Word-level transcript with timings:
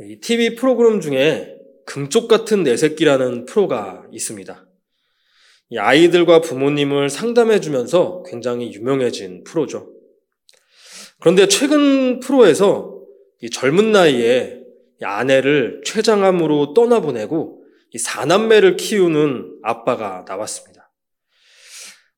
이 0.00 0.20
TV 0.20 0.56
프로그램 0.56 1.00
중에 1.00 1.56
금쪽 1.86 2.28
같은 2.28 2.62
내 2.62 2.76
새끼라는 2.76 3.46
프로가 3.46 4.04
있습니다. 4.12 4.66
이 5.70 5.78
아이들과 5.78 6.42
부모님을 6.42 7.08
상담해 7.08 7.60
주면서 7.60 8.22
굉장히 8.26 8.72
유명해진 8.72 9.42
프로죠. 9.44 9.90
그런데 11.20 11.48
최근 11.48 12.20
프로에서 12.20 13.00
이 13.40 13.50
젊은 13.50 13.90
나이에 13.90 14.60
아내를 15.02 15.82
췌장암으로 15.84 16.74
떠나보내고 16.74 17.64
이 17.92 17.98
사남매를 17.98 18.76
키우는 18.76 19.60
아빠가 19.62 20.24
나왔습니다. 20.28 20.92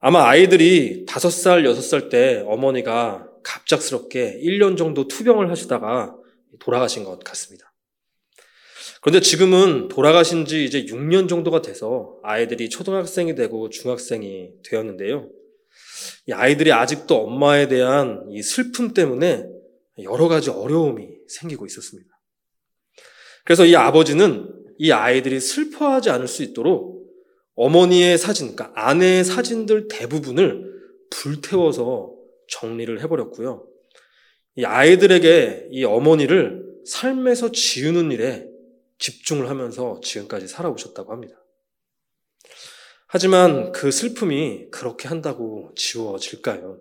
아마 0.00 0.28
아이들이 0.28 1.04
5살, 1.06 1.64
6살 1.64 2.10
때 2.10 2.42
어머니가 2.46 3.28
갑작스럽게 3.42 4.40
1년 4.42 4.76
정도 4.76 5.08
투병을 5.08 5.50
하시다가 5.50 6.16
돌아가신 6.60 7.04
것 7.04 7.22
같습니다. 7.24 7.67
그런데 9.00 9.20
지금은 9.20 9.88
돌아가신 9.88 10.44
지 10.44 10.64
이제 10.64 10.84
6년 10.84 11.28
정도가 11.28 11.62
돼서 11.62 12.18
아이들이 12.22 12.68
초등학생이 12.68 13.34
되고 13.34 13.68
중학생이 13.68 14.50
되었는데요. 14.64 15.28
이 16.26 16.32
아이들이 16.32 16.72
아직도 16.72 17.16
엄마에 17.16 17.68
대한 17.68 18.26
이 18.30 18.42
슬픔 18.42 18.92
때문에 18.92 19.46
여러 20.02 20.28
가지 20.28 20.50
어려움이 20.50 21.08
생기고 21.28 21.66
있었습니다. 21.66 22.08
그래서 23.44 23.64
이 23.64 23.74
아버지는 23.74 24.48
이 24.78 24.92
아이들이 24.92 25.40
슬퍼하지 25.40 26.10
않을 26.10 26.28
수 26.28 26.42
있도록 26.42 26.98
어머니의 27.54 28.18
사진, 28.18 28.54
그러니까 28.54 28.72
아내의 28.80 29.24
사진들 29.24 29.88
대부분을 29.88 30.68
불태워서 31.10 32.14
정리를 32.48 33.00
해버렸고요. 33.02 33.66
이 34.56 34.64
아이들에게 34.64 35.68
이 35.70 35.84
어머니를 35.84 36.64
삶에서 36.84 37.50
지우는 37.52 38.12
일에 38.12 38.47
집중을 38.98 39.48
하면서 39.48 40.00
지금까지 40.02 40.48
살아오셨다고 40.48 41.12
합니다. 41.12 41.36
하지만 43.06 43.72
그 43.72 43.90
슬픔이 43.90 44.70
그렇게 44.70 45.08
한다고 45.08 45.72
지워질까요? 45.76 46.78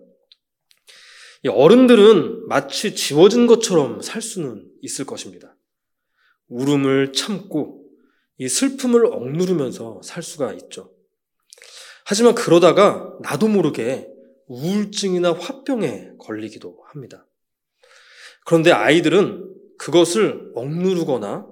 이 1.44 1.47
어른들은 1.47 2.47
마치 2.47 2.95
지워진 2.95 3.47
것처럼 3.47 4.02
살 4.02 4.22
수는 4.22 4.69
있을 4.81 5.05
것입니다. 5.05 5.55
울음을 6.50 7.14
참고 7.14 7.86
이 8.38 8.49
슬픔을 8.49 9.05
억누르면서 9.05 10.02
살 10.03 10.23
수가 10.23 10.53
있죠. 10.53 10.94
하지만 12.05 12.36
그러다가 12.36 13.14
나도 13.22 13.47
모르게 13.47 14.08
우울증이나 14.47 15.33
화병에 15.33 16.14
걸리기도 16.20 16.83
합니다. 16.88 17.25
그런데 18.45 18.72
아이들은 18.72 19.53
그것을 19.77 20.52
억누르거나 20.55 21.47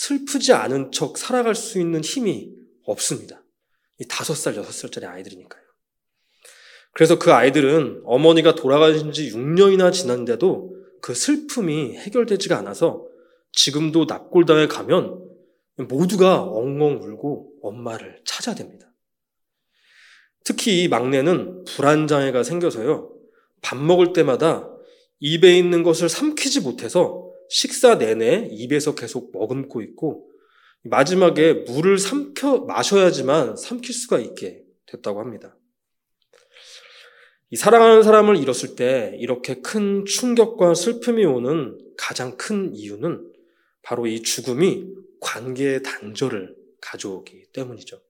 슬프지 0.00 0.54
않은 0.54 0.92
척 0.92 1.18
살아갈 1.18 1.54
수 1.54 1.78
있는 1.78 2.00
힘이 2.02 2.54
없습니다. 2.84 3.44
이 3.98 4.06
다섯 4.08 4.34
살, 4.34 4.56
여섯 4.56 4.72
살짜리 4.72 5.04
아이들이니까요. 5.04 5.62
그래서 6.92 7.18
그 7.18 7.32
아이들은 7.32 8.02
어머니가 8.06 8.54
돌아가신 8.54 9.12
지 9.12 9.30
6년이나 9.30 9.92
지났는데도 9.92 10.74
그 11.02 11.14
슬픔이 11.14 11.98
해결되지가 11.98 12.56
않아서 12.56 13.06
지금도 13.52 14.06
납골당에 14.06 14.68
가면 14.68 15.22
모두가 15.76 16.44
엉엉 16.44 17.02
울고 17.02 17.58
엄마를 17.62 18.22
찾아댑니다. 18.24 18.86
특히 20.44 20.82
이 20.82 20.88
막내는 20.88 21.64
불안장애가 21.64 22.42
생겨서요. 22.42 23.12
밥 23.60 23.76
먹을 23.76 24.14
때마다 24.14 24.66
입에 25.18 25.58
있는 25.58 25.82
것을 25.82 26.08
삼키지 26.08 26.60
못해서 26.60 27.29
식사 27.50 27.98
내내 27.98 28.48
입에서 28.52 28.94
계속 28.94 29.32
머금고 29.32 29.82
있고 29.82 30.30
마지막에 30.82 31.52
물을 31.52 31.98
삼켜 31.98 32.60
마셔야지만 32.60 33.56
삼킬 33.56 33.92
수가 33.92 34.20
있게 34.20 34.62
됐다고 34.86 35.20
합니다. 35.20 35.56
이 37.50 37.56
사랑하는 37.56 38.04
사람을 38.04 38.36
잃었을 38.36 38.76
때 38.76 39.16
이렇게 39.18 39.56
큰 39.56 40.04
충격과 40.04 40.74
슬픔이 40.74 41.24
오는 41.24 41.76
가장 41.98 42.36
큰 42.36 42.72
이유는 42.72 43.32
바로 43.82 44.06
이 44.06 44.22
죽음이 44.22 44.86
관계의 45.20 45.82
단절을 45.82 46.54
가져오기 46.80 47.46
때문이죠. 47.52 48.00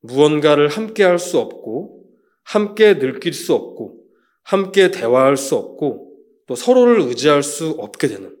무언가를 0.00 0.68
함께 0.68 1.04
할 1.04 1.18
수 1.20 1.38
없고, 1.38 2.04
함께 2.42 2.98
느낄 2.98 3.32
수 3.32 3.54
없고, 3.54 4.04
함께 4.42 4.90
대화할 4.90 5.36
수 5.36 5.54
없고, 5.54 6.05
또 6.46 6.54
서로를 6.54 7.00
의지할 7.00 7.42
수 7.42 7.70
없게 7.70 8.08
되는 8.08 8.36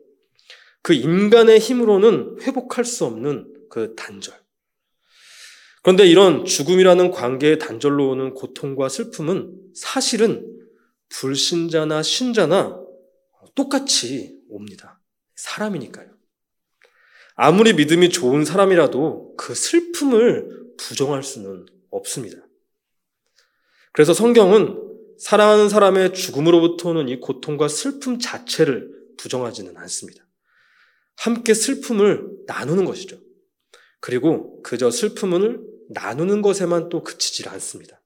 그 0.82 0.94
인간의 0.94 1.58
힘으로는 1.58 2.40
회복할 2.42 2.84
수 2.84 3.04
없는 3.04 3.52
그 3.68 3.94
단절. 3.96 4.34
그런데 5.82 6.06
이런 6.06 6.44
죽음이라는 6.44 7.10
관계의 7.10 7.58
단절로 7.58 8.10
오는 8.10 8.34
고통과 8.34 8.88
슬픔은 8.88 9.52
사실은 9.74 10.44
불신자나 11.08 12.02
신자나 12.02 12.80
똑같이 13.54 14.40
옵니다. 14.48 15.00
사람이니까요. 15.36 16.10
아무리 17.34 17.74
믿음이 17.74 18.10
좋은 18.10 18.44
사람이라도 18.44 19.34
그 19.36 19.54
슬픔을 19.54 20.74
부정할 20.78 21.22
수는 21.22 21.66
없습니다. 21.90 22.38
그래서 23.92 24.12
성경은 24.14 24.85
사랑하는 25.18 25.68
사람의 25.68 26.14
죽음으로부터 26.14 26.90
오는 26.90 27.08
이 27.08 27.20
고통과 27.20 27.68
슬픔 27.68 28.18
자체를 28.18 28.90
부정하지는 29.16 29.76
않습니다. 29.76 30.26
함께 31.16 31.54
슬픔을 31.54 32.28
나누는 32.46 32.84
것이죠. 32.84 33.18
그리고 34.00 34.62
그저 34.62 34.90
슬픔을 34.90 35.60
나누는 35.88 36.42
것에만 36.42 36.88
또 36.88 37.02
그치질 37.02 37.48
않습니다. 37.48 38.02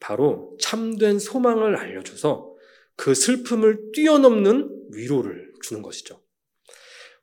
바로 0.00 0.56
참된 0.60 1.18
소망을 1.18 1.76
알려줘서 1.76 2.54
그 2.96 3.14
슬픔을 3.14 3.92
뛰어넘는 3.92 4.70
위로를 4.92 5.52
주는 5.62 5.82
것이죠. 5.82 6.20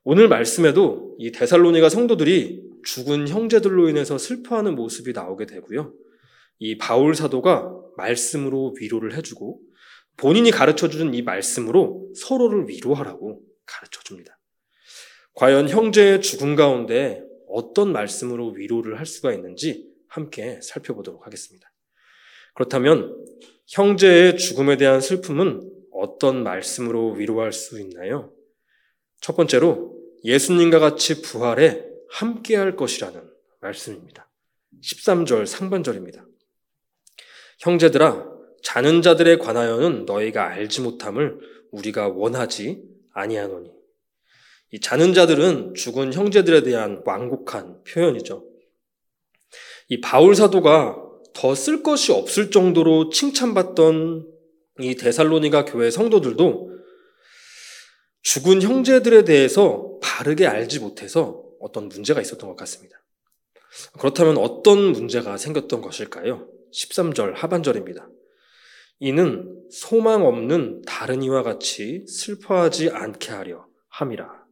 오늘 0.04 0.28
말씀에도 0.28 1.16
이 1.18 1.32
데살로니가 1.32 1.88
성도들이 1.88 2.62
죽은 2.84 3.28
형제들로 3.28 3.88
인해서 3.88 4.18
슬퍼하는 4.18 4.74
모습이 4.74 5.12
나오게 5.12 5.46
되고요. 5.46 5.92
이 6.58 6.78
바울 6.78 7.14
사도가 7.14 7.85
말씀으로 7.96 8.74
위로를 8.78 9.16
해주고 9.16 9.60
본인이 10.16 10.50
가르쳐 10.50 10.88
주는 10.88 11.12
이 11.14 11.22
말씀으로 11.22 12.10
서로를 12.14 12.68
위로하라고 12.68 13.42
가르쳐 13.66 14.00
줍니다. 14.02 14.38
과연 15.34 15.68
형제의 15.68 16.22
죽음 16.22 16.56
가운데 16.56 17.22
어떤 17.48 17.92
말씀으로 17.92 18.50
위로를 18.50 18.98
할 18.98 19.06
수가 19.06 19.32
있는지 19.32 19.86
함께 20.08 20.58
살펴보도록 20.62 21.26
하겠습니다. 21.26 21.70
그렇다면 22.54 23.14
형제의 23.68 24.38
죽음에 24.38 24.76
대한 24.76 25.00
슬픔은 25.00 25.70
어떤 25.92 26.42
말씀으로 26.42 27.12
위로할 27.12 27.52
수 27.52 27.80
있나요? 27.80 28.32
첫 29.20 29.36
번째로 29.36 29.94
예수님과 30.24 30.78
같이 30.78 31.22
부활에 31.22 31.84
함께할 32.10 32.76
것이라는 32.76 33.22
말씀입니다. 33.60 34.30
13절 34.82 35.46
상반절입니다. 35.46 36.25
형제들아 37.58 38.26
자는 38.62 39.02
자들에 39.02 39.38
관하여는 39.38 40.06
너희가 40.06 40.48
알지 40.48 40.80
못함을 40.82 41.38
우리가 41.72 42.08
원하지 42.08 42.82
아니하노니 43.12 43.70
이 44.72 44.80
자는 44.80 45.14
자들은 45.14 45.74
죽은 45.74 46.12
형제들에 46.12 46.62
대한 46.62 47.02
완곡한 47.04 47.84
표현이죠. 47.84 48.44
이 49.88 50.00
바울 50.00 50.34
사도가 50.34 51.02
더 51.32 51.54
쓸 51.54 51.82
것이 51.82 52.12
없을 52.12 52.50
정도로 52.50 53.10
칭찬받던 53.10 54.26
이 54.80 54.94
데살로니가 54.96 55.66
교회 55.66 55.90
성도들도 55.90 56.70
죽은 58.22 58.62
형제들에 58.62 59.24
대해서 59.24 59.98
바르게 60.02 60.46
알지 60.46 60.80
못해서 60.80 61.44
어떤 61.60 61.88
문제가 61.88 62.20
있었던 62.20 62.48
것 62.48 62.56
같습니다. 62.56 62.96
그렇다면 63.98 64.38
어떤 64.38 64.92
문제가 64.92 65.36
생겼던 65.36 65.80
것일까요? 65.82 66.48
13절 66.76 67.34
하반절입니다. 67.34 68.08
이는 68.98 69.62
소망 69.70 70.26
없는 70.26 70.82
다른 70.82 71.22
이와 71.22 71.42
같이 71.42 72.06
슬퍼하지 72.06 72.90
않게 72.90 73.32
하려 73.32 73.66
함이라. 73.88 74.46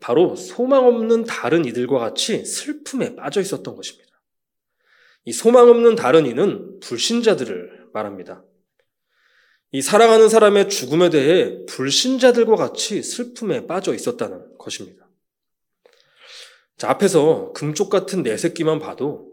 바로 0.00 0.34
소망 0.34 0.86
없는 0.86 1.24
다른 1.24 1.64
이들과 1.64 1.98
같이 1.98 2.44
슬픔에 2.44 3.14
빠져 3.14 3.40
있었던 3.40 3.74
것입니다. 3.76 4.10
이 5.24 5.32
소망 5.32 5.68
없는 5.68 5.94
다른 5.94 6.26
이는 6.26 6.80
불신자들을 6.80 7.90
말합니다. 7.92 8.44
이 9.70 9.80
사랑하는 9.80 10.28
사람의 10.28 10.68
죽음에 10.68 11.10
대해 11.10 11.64
불신자들과 11.66 12.56
같이 12.56 13.02
슬픔에 13.02 13.66
빠져 13.66 13.94
있었다는 13.94 14.58
것입니다. 14.58 15.08
자, 16.76 16.90
앞에서 16.90 17.52
금쪽 17.52 17.88
같은 17.88 18.22
내 18.22 18.36
새끼만 18.36 18.80
봐도 18.80 19.31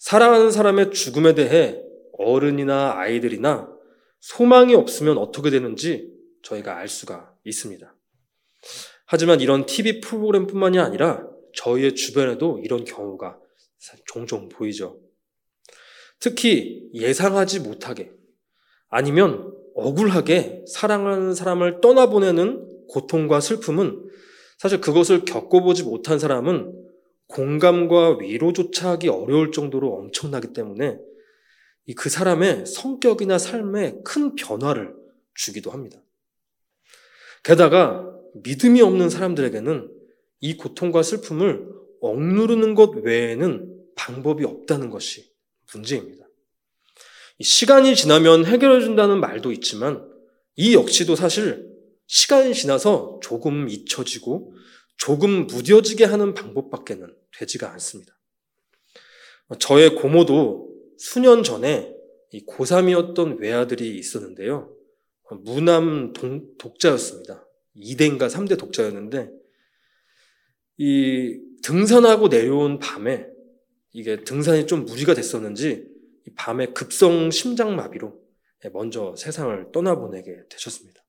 사랑하는 0.00 0.50
사람의 0.50 0.92
죽음에 0.92 1.34
대해 1.34 1.78
어른이나 2.14 2.94
아이들이나 2.96 3.68
소망이 4.18 4.74
없으면 4.74 5.18
어떻게 5.18 5.50
되는지 5.50 6.10
저희가 6.42 6.78
알 6.78 6.88
수가 6.88 7.34
있습니다. 7.44 7.94
하지만 9.04 9.40
이런 9.40 9.66
TV 9.66 10.00
프로그램뿐만이 10.00 10.78
아니라 10.78 11.26
저희의 11.54 11.94
주변에도 11.94 12.60
이런 12.64 12.84
경우가 12.84 13.38
종종 14.06 14.48
보이죠. 14.48 14.98
특히 16.18 16.88
예상하지 16.94 17.60
못하게 17.60 18.10
아니면 18.88 19.52
억울하게 19.74 20.64
사랑하는 20.66 21.34
사람을 21.34 21.82
떠나보내는 21.82 22.86
고통과 22.88 23.40
슬픔은 23.40 24.08
사실 24.56 24.80
그것을 24.80 25.26
겪어보지 25.26 25.84
못한 25.84 26.18
사람은 26.18 26.89
공감과 27.30 28.18
위로조차 28.18 28.90
하기 28.90 29.08
어려울 29.08 29.52
정도로 29.52 29.94
엄청나기 29.94 30.52
때문에 30.52 30.98
그 31.96 32.08
사람의 32.08 32.66
성격이나 32.66 33.38
삶에 33.38 33.96
큰 34.04 34.34
변화를 34.34 34.94
주기도 35.34 35.70
합니다. 35.70 36.00
게다가 37.42 38.06
믿음이 38.42 38.80
없는 38.82 39.08
사람들에게는 39.10 39.90
이 40.40 40.56
고통과 40.56 41.02
슬픔을 41.02 41.66
억누르는 42.00 42.74
것 42.74 42.90
외에는 42.90 43.76
방법이 43.96 44.44
없다는 44.44 44.90
것이 44.90 45.30
문제입니다. 45.72 46.26
시간이 47.40 47.96
지나면 47.96 48.44
해결해 48.44 48.80
준다는 48.80 49.20
말도 49.20 49.52
있지만 49.52 50.06
이 50.56 50.74
역시도 50.74 51.16
사실 51.16 51.68
시간이 52.06 52.54
지나서 52.54 53.20
조금 53.22 53.68
잊혀지고 53.68 54.54
조금 54.96 55.46
무뎌지게 55.46 56.04
하는 56.04 56.34
방법밖에는 56.34 57.19
되지가 57.38 57.70
않습니다. 57.72 58.18
저의 59.58 59.94
고모도 59.96 60.68
수년 60.98 61.42
전에 61.42 61.94
고3이었던 62.32 63.38
외아들이 63.40 63.98
있었는데요. 63.98 64.74
무남 65.42 66.12
독자였습니다. 66.58 67.46
2대인가 67.76 68.28
3대 68.28 68.58
독자였는데, 68.58 69.30
이 70.76 71.40
등산하고 71.62 72.28
내려온 72.28 72.78
밤에 72.78 73.26
이게 73.92 74.22
등산이 74.22 74.66
좀 74.66 74.84
무리가 74.84 75.14
됐었는지 75.14 75.86
밤에 76.36 76.66
급성 76.66 77.30
심장마비로 77.30 78.18
먼저 78.72 79.14
세상을 79.16 79.72
떠나보내게 79.72 80.44
되셨습니다. 80.48 81.04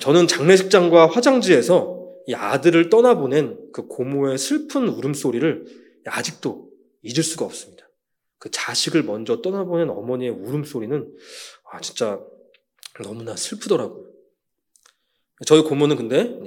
저는 0.00 0.26
장례식장과 0.26 1.06
화장지에서 1.06 1.97
이 2.28 2.34
아들을 2.34 2.90
떠나보낸 2.90 3.58
그 3.72 3.86
고모의 3.86 4.36
슬픈 4.36 4.86
울음소리를 4.86 6.02
아직도 6.04 6.70
잊을 7.00 7.22
수가 7.22 7.46
없습니다. 7.46 7.88
그 8.38 8.50
자식을 8.50 9.02
먼저 9.02 9.40
떠나보낸 9.40 9.88
어머니의 9.88 10.32
울음소리는 10.32 11.10
아, 11.72 11.80
진짜 11.80 12.20
너무나 13.02 13.34
슬프더라고요. 13.34 14.06
저희 15.46 15.62
고모는 15.62 15.96
근데 15.96 16.38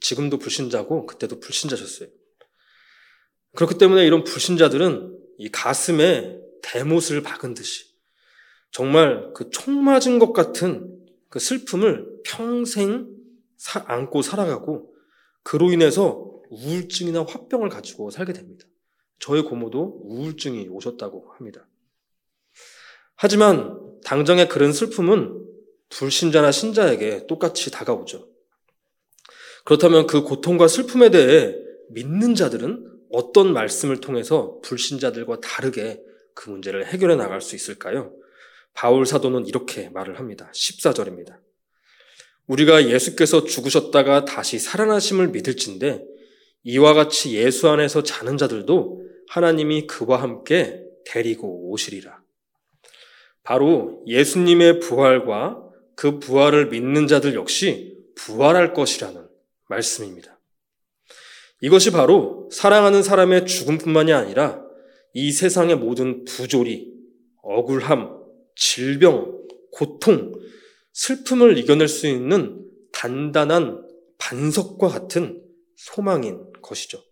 지금도 0.00 0.38
불신자고 0.38 1.06
그때도 1.06 1.38
불신자셨어요. 1.38 2.08
그렇기 3.54 3.78
때문에 3.78 4.04
이런 4.04 4.24
불신자들은 4.24 5.16
이 5.38 5.48
가슴에 5.48 6.40
대못을 6.60 7.22
박은 7.22 7.54
듯이 7.54 7.84
정말 8.72 9.32
그 9.32 9.48
총 9.50 9.84
맞은 9.84 10.18
것 10.18 10.32
같은 10.32 10.98
그 11.28 11.38
슬픔을 11.38 12.08
평생 12.24 13.08
사, 13.56 13.84
안고 13.86 14.22
살아가고 14.22 14.89
그로 15.42 15.70
인해서 15.72 16.40
우울증이나 16.50 17.24
화병을 17.24 17.68
가지고 17.68 18.10
살게 18.10 18.32
됩니다. 18.32 18.66
저희 19.18 19.42
고모도 19.42 20.00
우울증이 20.04 20.68
오셨다고 20.68 21.32
합니다. 21.36 21.66
하지만 23.16 23.78
당장의 24.04 24.48
그런 24.48 24.72
슬픔은 24.72 25.46
불신자나 25.90 26.52
신자에게 26.52 27.26
똑같이 27.26 27.70
다가오죠. 27.70 28.28
그렇다면 29.64 30.06
그 30.06 30.22
고통과 30.22 30.68
슬픔에 30.68 31.10
대해 31.10 31.54
믿는 31.90 32.34
자들은 32.34 32.86
어떤 33.12 33.52
말씀을 33.52 34.00
통해서 34.00 34.58
불신자들과 34.62 35.40
다르게 35.40 36.02
그 36.34 36.50
문제를 36.50 36.86
해결해 36.86 37.16
나갈 37.16 37.40
수 37.40 37.56
있을까요? 37.56 38.14
바울 38.72 39.04
사도는 39.04 39.46
이렇게 39.46 39.90
말을 39.90 40.18
합니다. 40.18 40.50
14절입니다. 40.54 41.38
우리가 42.50 42.88
예수께서 42.88 43.44
죽으셨다가 43.44 44.24
다시 44.24 44.58
살아나심을 44.58 45.28
믿을진데 45.28 46.04
이와 46.64 46.94
같이 46.94 47.36
예수 47.36 47.68
안에서 47.68 48.02
자는 48.02 48.36
자들도 48.36 49.02
하나님이 49.28 49.86
그와 49.86 50.20
함께 50.20 50.82
데리고 51.06 51.70
오시리라. 51.70 52.20
바로 53.44 54.02
예수님의 54.06 54.80
부활과 54.80 55.62
그 55.94 56.18
부활을 56.18 56.70
믿는 56.70 57.06
자들 57.06 57.34
역시 57.34 57.96
부활할 58.16 58.74
것이라는 58.74 59.28
말씀입니다. 59.68 60.40
이것이 61.60 61.92
바로 61.92 62.48
사랑하는 62.50 63.04
사람의 63.04 63.46
죽음뿐만이 63.46 64.12
아니라 64.12 64.60
이 65.14 65.30
세상의 65.30 65.76
모든 65.76 66.24
부조리, 66.24 66.92
억울함, 67.42 68.18
질병, 68.56 69.38
고통, 69.70 70.32
슬픔을 70.92 71.58
이겨낼 71.58 71.88
수 71.88 72.06
있는 72.06 72.64
단단한 72.92 73.86
반석과 74.18 74.88
같은 74.88 75.42
소망인 75.76 76.52
것이죠. 76.62 77.02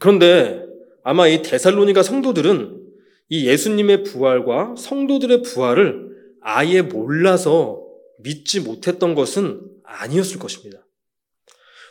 그런데 0.00 0.64
아마 1.02 1.28
이 1.28 1.42
데살로니가 1.42 2.02
성도들은 2.02 2.82
이 3.28 3.46
예수님의 3.46 4.04
부활과 4.04 4.74
성도들의 4.76 5.42
부활을 5.42 6.08
아예 6.40 6.82
몰라서 6.82 7.82
믿지 8.20 8.60
못했던 8.60 9.14
것은 9.14 9.62
아니었을 9.84 10.38
것입니다. 10.38 10.86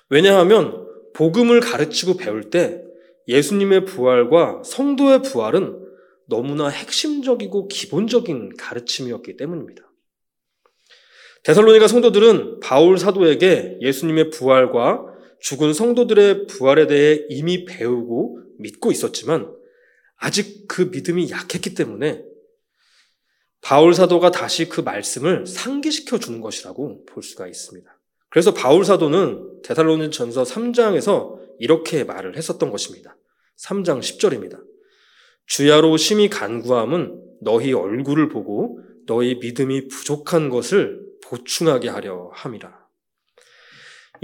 왜냐하면 0.10 0.88
복음을 1.14 1.60
가르치고 1.60 2.18
배울 2.18 2.50
때 2.50 2.84
예수님의 3.28 3.86
부활과 3.86 4.62
성도의 4.64 5.22
부활은 5.22 5.80
너무나 6.28 6.70
핵심적이고 6.70 7.68
기본적인 7.68 8.58
가르침이었기 8.58 9.38
때문입니다. 9.38 9.93
데살로니가 11.44 11.88
성도들은 11.88 12.62
바울 12.62 12.98
사도에게 12.98 13.78
예수님의 13.82 14.30
부활과 14.30 15.06
죽은 15.42 15.74
성도들의 15.74 16.48
부활에 16.48 16.88
대해 16.88 17.26
이미 17.30 17.66
배우고 17.66 18.40
믿고 18.60 18.92
있었지만 18.92 19.54
아직 20.16 20.68
그 20.70 20.84
믿음이 20.84 21.30
약했기 21.30 21.74
때문에 21.76 22.24
바울 23.60 23.94
사도가 23.94 24.32
다시 24.32 24.70
그 24.70 24.82
말씀을 24.82 25.46
상기시켜 25.46 26.18
주는 26.18 26.40
것이라고 26.40 27.06
볼 27.06 27.24
수가 27.24 27.48
있습니다. 27.48 27.90
그래서 28.30 28.54
바울 28.54 28.86
사도는 28.86 29.62
데살로니 29.64 30.12
전서 30.12 30.44
3장에서 30.44 31.38
이렇게 31.60 32.06
말을 32.06 32.38
했었던 32.38 32.72
것입니다. 32.72 33.18
3장 33.58 34.00
10절입니다. 34.00 34.62
주야로 35.46 35.98
심히 35.98 36.30
간구함은 36.30 37.22
너희 37.42 37.74
얼굴을 37.74 38.30
보고 38.30 38.80
너희 39.06 39.36
믿음이 39.36 39.90
부족한 39.90 40.50
것을 40.50 41.03
보충하게 41.24 41.90
하려 41.90 42.32
함이라. 42.34 42.84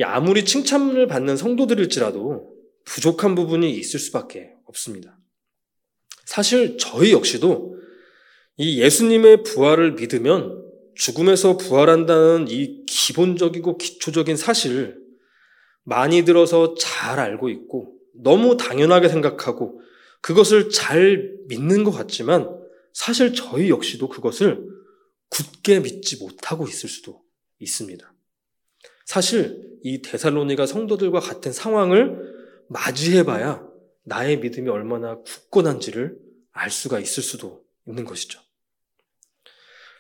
아무리 0.03 0.45
칭찬을 0.45 1.07
받는 1.07 1.37
성도들일지라도 1.37 2.53
부족한 2.85 3.35
부분이 3.35 3.71
있을 3.71 3.99
수밖에 3.99 4.51
없습니다. 4.65 5.17
사실 6.25 6.77
저희 6.77 7.11
역시도 7.11 7.75
이 8.57 8.81
예수님의 8.81 9.43
부활을 9.43 9.93
믿으면 9.93 10.63
죽음에서 10.95 11.57
부활한다는 11.57 12.47
이 12.49 12.85
기본적이고 12.85 13.77
기초적인 13.77 14.35
사실을 14.35 14.97
많이 15.83 16.23
들어서 16.25 16.75
잘 16.75 17.19
알고 17.19 17.49
있고 17.49 17.93
너무 18.13 18.57
당연하게 18.57 19.07
생각하고 19.07 19.81
그것을 20.21 20.69
잘 20.69 21.33
믿는 21.47 21.83
것 21.83 21.91
같지만 21.91 22.49
사실 22.93 23.33
저희 23.33 23.69
역시도 23.69 24.09
그것을 24.09 24.61
굳게 25.29 25.79
믿지 25.79 26.17
못하고 26.17 26.67
있을 26.67 26.89
수도 26.89 27.24
있습니다. 27.59 28.13
사실 29.05 29.79
이 29.83 30.01
데살로니가 30.01 30.65
성도들과 30.65 31.19
같은 31.19 31.51
상황을 31.51 32.36
맞이해봐야 32.67 33.67
나의 34.03 34.39
믿음이 34.39 34.69
얼마나 34.69 35.17
굳건한지를 35.19 36.17
알 36.51 36.69
수가 36.69 37.00
있을 37.00 37.24
수도 37.24 37.63
있는 37.88 38.05
것이죠. 38.05 38.39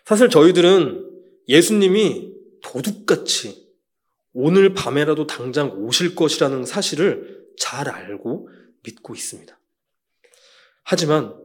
사실 0.05 0.29
저희들은 0.29 1.09
예수님이 1.47 2.33
도둑같이 2.61 3.69
오늘 4.33 4.73
밤에라도 4.73 5.27
당장 5.27 5.71
오실 5.83 6.15
것이라는 6.15 6.65
사실을 6.65 7.45
잘 7.57 7.89
알고 7.89 8.49
믿고 8.83 9.13
있습니다. 9.13 9.59
하지만 10.83 11.35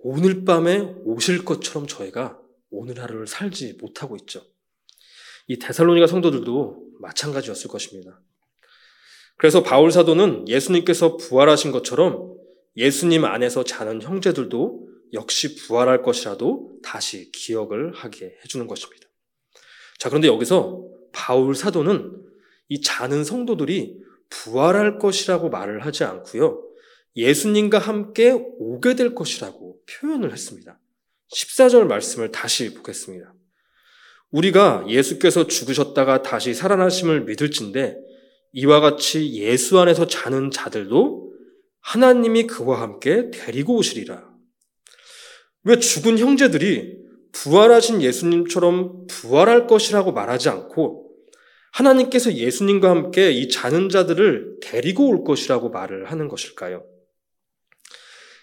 오늘 0.00 0.44
밤에 0.44 0.94
오실 1.04 1.44
것처럼 1.44 1.86
저희가 1.86 2.39
오늘 2.70 3.00
하루를 3.00 3.26
살지 3.26 3.78
못하고 3.80 4.16
있죠. 4.16 4.42
이 5.46 5.58
데살로니가 5.58 6.06
성도들도 6.06 6.90
마찬가지였을 7.00 7.68
것입니다. 7.68 8.20
그래서 9.36 9.62
바울 9.62 9.90
사도는 9.90 10.48
예수님께서 10.48 11.16
부활하신 11.16 11.72
것처럼 11.72 12.36
예수님 12.76 13.24
안에서 13.24 13.64
자는 13.64 14.02
형제들도 14.02 14.88
역시 15.12 15.56
부활할 15.56 16.02
것이라도 16.02 16.78
다시 16.82 17.32
기억을 17.32 17.92
하게 17.92 18.36
해주는 18.44 18.66
것입니다. 18.66 19.08
자, 19.98 20.08
그런데 20.08 20.28
여기서 20.28 20.86
바울 21.12 21.54
사도는 21.54 22.22
이 22.68 22.80
자는 22.80 23.24
성도들이 23.24 23.98
부활할 24.28 24.98
것이라고 24.98 25.50
말을 25.50 25.84
하지 25.84 26.04
않고요. 26.04 26.62
예수님과 27.16 27.78
함께 27.78 28.30
오게 28.30 28.94
될 28.94 29.14
것이라고 29.14 29.80
표현을 29.86 30.32
했습니다. 30.32 30.78
14절 31.34 31.84
말씀을 31.84 32.32
다시 32.32 32.74
보겠습니다. 32.74 33.34
우리가 34.30 34.84
예수께서 34.88 35.46
죽으셨다가 35.46 36.22
다시 36.22 36.54
살아나심을 36.54 37.24
믿을진데 37.24 37.96
이와 38.52 38.80
같이 38.80 39.32
예수 39.34 39.78
안에서 39.78 40.06
자는 40.06 40.50
자들도 40.50 41.32
하나님이 41.80 42.46
그와 42.46 42.80
함께 42.80 43.30
데리고 43.30 43.76
오시리라. 43.76 44.28
왜 45.64 45.78
죽은 45.78 46.18
형제들이 46.18 46.98
부활하신 47.32 48.02
예수님처럼 48.02 49.06
부활할 49.06 49.66
것이라고 49.66 50.12
말하지 50.12 50.48
않고 50.48 51.10
하나님께서 51.72 52.34
예수님과 52.34 52.90
함께 52.90 53.30
이 53.30 53.48
자는 53.48 53.88
자들을 53.88 54.58
데리고 54.60 55.08
올 55.08 55.22
것이라고 55.22 55.70
말을 55.70 56.10
하는 56.10 56.26
것일까요? 56.28 56.84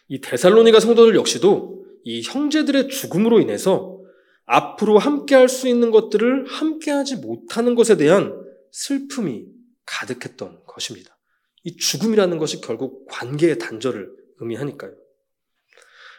이 0.08 0.22
데살로니가 0.22 0.80
성도들 0.80 1.16
역시도 1.16 1.87
이 2.08 2.22
형제들의 2.22 2.88
죽음으로 2.88 3.42
인해서 3.42 4.02
앞으로 4.46 4.98
함께 4.98 5.36
할 5.36 5.50
수 5.50 5.68
있는 5.68 5.92
것들을 5.92 6.46
함께 6.48 6.90
하지 6.90 7.18
못하는 7.18 7.76
것에 7.76 7.98
대한 7.98 8.34
슬픔이 8.72 9.46
가득했던 9.86 10.62
것입니다. 10.66 11.20
이 11.66 11.76
죽음이라는 11.76 12.38
것이 12.38 12.62
결국 12.62 13.06
관계의 13.10 13.58
단절을 13.58 14.10
의미하니까요. 14.40 14.94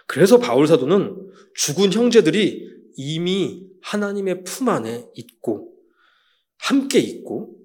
그래서 0.06 0.38
바울 0.38 0.66
사도는 0.66 1.32
죽은 1.54 1.90
형제들이 1.90 2.68
이미 2.96 3.66
하나님의 3.80 4.44
품 4.44 4.68
안에 4.68 5.06
있고 5.14 5.72
함께 6.58 6.98
있고 6.98 7.56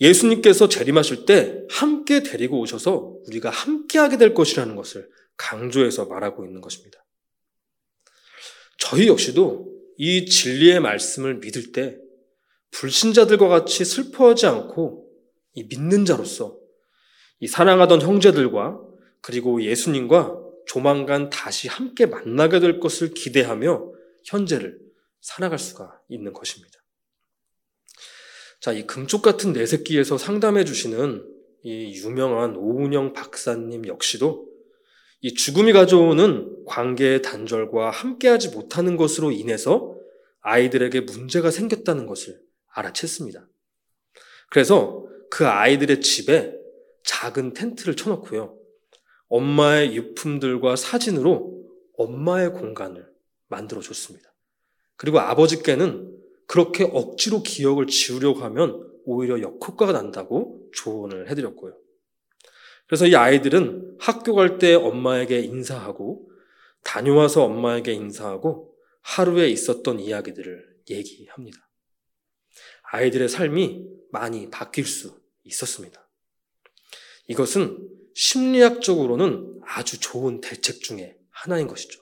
예수님께서 0.00 0.68
재림하실 0.68 1.26
때 1.26 1.64
함께 1.68 2.22
데리고 2.22 2.60
오셔서 2.60 3.16
우리가 3.26 3.50
함께 3.50 3.98
하게 3.98 4.18
될 4.18 4.34
것이라는 4.34 4.76
것을 4.76 5.10
강조해서 5.36 6.04
말하고 6.04 6.44
있는 6.44 6.60
것입니다. 6.60 7.05
저희 8.78 9.08
역시도 9.08 9.66
이 9.98 10.26
진리의 10.26 10.80
말씀을 10.80 11.36
믿을 11.36 11.72
때 11.72 11.98
불신자들과 12.70 13.48
같이 13.48 13.84
슬퍼하지 13.84 14.46
않고 14.46 15.08
이 15.54 15.64
믿는 15.64 16.04
자로서 16.04 16.58
이 17.40 17.46
사랑하던 17.46 18.02
형제들과 18.02 18.80
그리고 19.20 19.62
예수님과 19.62 20.38
조만간 20.66 21.30
다시 21.30 21.68
함께 21.68 22.06
만나게 22.06 22.60
될 22.60 22.80
것을 22.80 23.14
기대하며 23.14 23.92
현재를 24.24 24.78
살아갈 25.20 25.58
수가 25.58 26.00
있는 26.08 26.32
것입니다. 26.32 26.78
자, 28.60 28.72
이 28.72 28.86
금쪽 28.86 29.22
같은 29.22 29.52
내 29.52 29.64
새끼에서 29.64 30.18
상담해 30.18 30.64
주시는 30.64 31.24
이 31.62 31.94
유명한 31.96 32.56
오은영 32.56 33.12
박사님 33.12 33.86
역시도 33.86 34.48
이 35.26 35.34
죽음이 35.34 35.72
가져오는 35.72 36.64
관계의 36.66 37.20
단절과 37.20 37.90
함께하지 37.90 38.50
못하는 38.50 38.96
것으로 38.96 39.32
인해서 39.32 39.98
아이들에게 40.40 41.00
문제가 41.00 41.50
생겼다는 41.50 42.06
것을 42.06 42.40
알아챘습니다. 42.72 43.44
그래서 44.50 45.04
그 45.28 45.44
아이들의 45.44 46.00
집에 46.00 46.56
작은 47.02 47.54
텐트를 47.54 47.96
쳐놓고요. 47.96 48.56
엄마의 49.26 49.96
유품들과 49.96 50.76
사진으로 50.76 51.66
엄마의 51.98 52.52
공간을 52.52 53.04
만들어 53.48 53.80
줬습니다. 53.80 54.32
그리고 54.94 55.18
아버지께는 55.18 56.16
그렇게 56.46 56.84
억지로 56.84 57.42
기억을 57.42 57.88
지우려고 57.88 58.42
하면 58.42 58.88
오히려 59.04 59.40
역효과가 59.40 59.90
난다고 59.90 60.70
조언을 60.72 61.28
해드렸고요. 61.32 61.76
그래서 62.86 63.06
이 63.06 63.14
아이들은 63.14 63.96
학교 63.98 64.34
갈 64.34 64.58
때 64.58 64.74
엄마에게 64.74 65.40
인사하고 65.40 66.30
다녀와서 66.84 67.44
엄마에게 67.44 67.92
인사하고 67.92 68.74
하루에 69.02 69.48
있었던 69.48 70.00
이야기들을 70.00 70.76
얘기합니다. 70.90 71.58
아이들의 72.92 73.28
삶이 73.28 73.84
많이 74.12 74.50
바뀔 74.50 74.84
수 74.86 75.20
있었습니다. 75.44 76.08
이것은 77.28 77.78
심리학적으로는 78.14 79.60
아주 79.64 79.98
좋은 80.00 80.40
대책 80.40 80.80
중에 80.80 81.16
하나인 81.30 81.66
것이죠. 81.66 82.00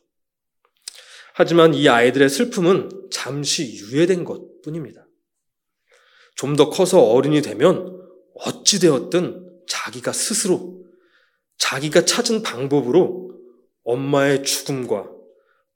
하지만 1.32 1.74
이 1.74 1.88
아이들의 1.88 2.28
슬픔은 2.28 3.08
잠시 3.10 3.74
유예된 3.78 4.24
것 4.24 4.62
뿐입니다. 4.62 5.06
좀 6.36 6.56
더 6.56 6.68
커서 6.68 7.00
어른이 7.00 7.42
되면 7.42 8.00
어찌되었든 8.34 9.43
자기가 9.66 10.12
스스로 10.12 10.84
자기가 11.58 12.04
찾은 12.04 12.42
방법으로 12.42 13.32
엄마의 13.84 14.42
죽음과 14.44 15.10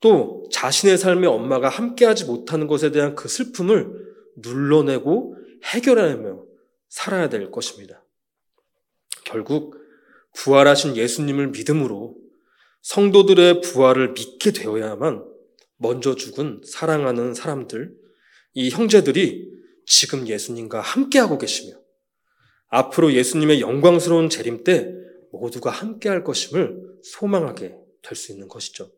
또 0.01 0.49
자신의 0.53 0.99
삶에 0.99 1.27
엄마가 1.27 1.69
함께하지 1.69 2.25
못하는 2.25 2.67
것에 2.67 2.91
대한 2.91 3.15
그 3.15 3.29
슬픔을 3.29 3.91
눌러내고 4.37 5.37
해결하며 5.65 6.45
살아야 6.89 7.29
될 7.29 7.51
것입니다. 7.51 8.05
결국 9.25 9.77
부활하신 10.35 10.97
예수님을 10.97 11.49
믿음으로 11.49 12.17
성도들의 12.83 13.61
부활을 13.61 14.13
믿게 14.13 14.53
되어야만 14.53 15.25
먼저 15.77 16.15
죽은 16.15 16.63
사랑하는 16.65 17.35
사람들, 17.35 17.95
이 18.55 18.71
형제들이 18.71 19.49
지금 19.87 20.27
예수님과 20.27 20.81
함께하고 20.81 21.39
계시며 21.39 21.77
앞으로 22.69 23.13
예수님의 23.13 23.61
영광스러운 23.61 24.29
재림 24.29 24.65
때 24.65 24.95
모두가 25.33 25.71
함께 25.71 26.09
할 26.09 26.25
것임을 26.25 26.99
소망하게 27.03 27.77
될 28.03 28.17
수 28.17 28.33
있는 28.33 28.49
것이죠. 28.49 28.91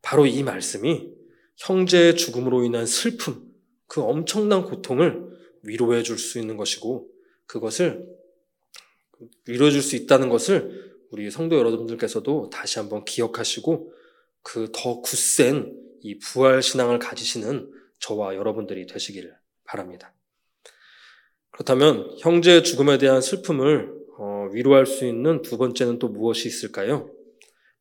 바로 0.00 0.26
이 0.26 0.42
말씀이 0.42 1.12
형제의 1.56 2.16
죽음으로 2.16 2.64
인한 2.64 2.86
슬픔, 2.86 3.52
그 3.86 4.00
엄청난 4.02 4.64
고통을 4.64 5.26
위로해 5.62 6.02
줄 6.02 6.18
수 6.18 6.38
있는 6.38 6.56
것이고 6.56 7.08
그것을 7.46 8.06
위로해 9.46 9.70
줄 9.70 9.82
수 9.82 9.96
있다는 9.96 10.28
것을 10.28 10.92
우리 11.10 11.30
성도 11.30 11.56
여러분들께서도 11.56 12.50
다시 12.50 12.78
한번 12.78 13.04
기억하시고 13.04 13.92
그 14.42 14.72
더 14.72 15.00
굳센 15.00 15.78
이 16.00 16.18
부활 16.18 16.62
신앙을 16.62 16.98
가지시는 16.98 17.70
저와 18.00 18.34
여러분들이 18.34 18.86
되시기를 18.86 19.36
바랍니다. 19.64 20.14
그렇다면 21.52 22.16
형제의 22.18 22.64
죽음에 22.64 22.98
대한 22.98 23.20
슬픔을 23.20 23.92
어, 24.18 24.48
위로할 24.52 24.86
수 24.86 25.06
있는 25.06 25.42
두 25.42 25.58
번째는 25.58 25.98
또 25.98 26.08
무엇이 26.08 26.48
있을까요? 26.48 27.10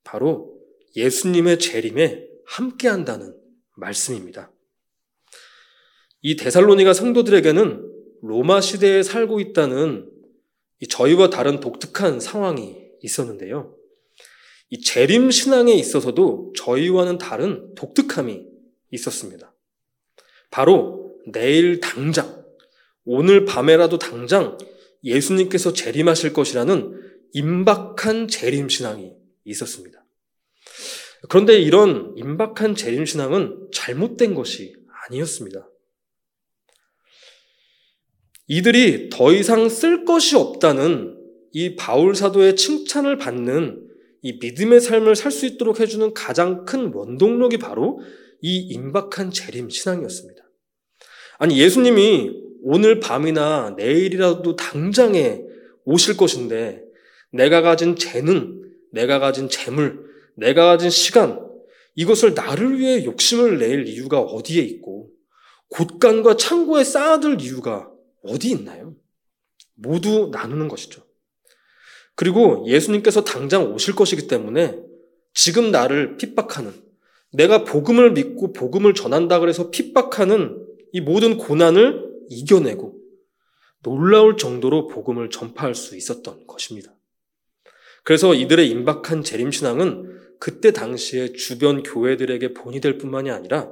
바로 0.03 0.57
예수님의 0.95 1.59
재림에 1.59 2.27
함께한다는 2.45 3.35
말씀입니다. 3.75 4.51
이 6.21 6.35
데살로니가 6.35 6.93
성도들에게는 6.93 7.89
로마 8.21 8.61
시대에 8.61 9.03
살고 9.03 9.39
있다는 9.39 10.09
저희와 10.89 11.29
다른 11.29 11.59
독특한 11.59 12.19
상황이 12.19 12.77
있었는데요. 13.01 13.75
이 14.69 14.81
재림 14.81 15.31
신앙에 15.31 15.73
있어서도 15.73 16.53
저희와는 16.55 17.17
다른 17.17 17.73
독특함이 17.75 18.45
있었습니다. 18.91 19.53
바로 20.49 21.15
내일 21.27 21.79
당장, 21.79 22.40
오늘 23.05 23.45
밤에라도 23.45 23.97
당장 23.97 24.57
예수님께서 25.03 25.73
재림하실 25.73 26.33
것이라는 26.33 27.01
임박한 27.33 28.27
재림 28.27 28.69
신앙이 28.69 29.13
있었습니다. 29.45 30.03
그런데 31.29 31.59
이런 31.59 32.13
임박한 32.17 32.75
재림 32.75 33.05
신앙은 33.05 33.69
잘못된 33.73 34.33
것이 34.33 34.75
아니었습니다. 35.07 35.67
이들이 38.47 39.09
더 39.09 39.31
이상 39.31 39.69
쓸 39.69 40.03
것이 40.03 40.35
없다는 40.35 41.17
이 41.53 41.75
바울 41.75 42.15
사도의 42.15 42.55
칭찬을 42.55 43.17
받는 43.17 43.87
이 44.23 44.33
믿음의 44.39 44.81
삶을 44.81 45.15
살 45.15 45.31
수 45.31 45.45
있도록 45.45 45.79
해주는 45.79 46.13
가장 46.13 46.65
큰 46.65 46.93
원동력이 46.93 47.57
바로 47.57 48.01
이 48.41 48.57
임박한 48.57 49.31
재림 49.31 49.69
신앙이었습니다. 49.69 50.43
아니, 51.37 51.59
예수님이 51.59 52.50
오늘 52.63 52.99
밤이나 52.99 53.75
내일이라도 53.77 54.55
당장에 54.55 55.41
오실 55.85 56.17
것인데 56.17 56.83
내가 57.31 57.61
가진 57.61 57.95
재능, 57.95 58.61
내가 58.91 59.19
가진 59.19 59.49
재물, 59.49 60.05
내가 60.35 60.65
가진 60.65 60.89
시간, 60.89 61.39
이것을 61.95 62.33
나를 62.33 62.79
위해 62.79 63.03
욕심을 63.03 63.57
낼 63.57 63.87
이유가 63.87 64.19
어디에 64.19 64.61
있고 64.63 65.09
곳간과 65.69 66.35
창고에 66.35 66.83
쌓아둘 66.83 67.41
이유가 67.41 67.89
어디 68.23 68.49
있나요? 68.51 68.95
모두 69.75 70.29
나누는 70.31 70.67
것이죠. 70.67 71.03
그리고 72.15 72.65
예수님께서 72.67 73.23
당장 73.23 73.73
오실 73.73 73.95
것이기 73.95 74.27
때문에 74.27 74.79
지금 75.33 75.71
나를 75.71 76.17
핍박하는 76.17 76.73
내가 77.33 77.63
복음을 77.63 78.11
믿고 78.11 78.51
복음을 78.53 78.93
전한다 78.93 79.39
그래서 79.39 79.71
핍박하는 79.71 80.57
이 80.91 81.01
모든 81.01 81.37
고난을 81.37 82.10
이겨내고 82.31 82.99
놀라울 83.83 84.37
정도로 84.37 84.87
복음을 84.87 85.29
전파할 85.29 85.75
수 85.75 85.95
있었던 85.97 86.47
것입니다. 86.47 86.95
그래서 88.03 88.33
이들의 88.33 88.69
임박한 88.69 89.23
재림신앙은 89.23 90.37
그때 90.39 90.71
당시에 90.71 91.33
주변 91.33 91.83
교회들에게 91.83 92.53
본이 92.53 92.79
될 92.79 92.97
뿐만이 92.97 93.29
아니라 93.29 93.71